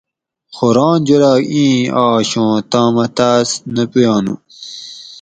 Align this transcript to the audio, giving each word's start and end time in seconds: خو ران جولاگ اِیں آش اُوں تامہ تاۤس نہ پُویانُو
خو 0.53 0.67
ران 0.75 0.97
جولاگ 1.07 1.41
اِیں 1.53 1.79
آش 2.05 2.31
اُوں 2.37 2.53
تامہ 2.71 3.05
تاۤس 3.15 3.49
نہ 3.75 3.83
پُویانُو 3.91 4.35